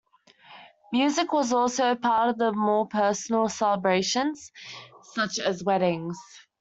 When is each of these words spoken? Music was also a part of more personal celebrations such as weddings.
Music 0.91 1.31
was 1.31 1.53
also 1.53 1.91
a 1.91 1.95
part 1.95 2.41
of 2.41 2.55
more 2.55 2.87
personal 2.87 3.47
celebrations 3.47 4.51
such 5.03 5.37
as 5.37 5.63
weddings. 5.63 6.17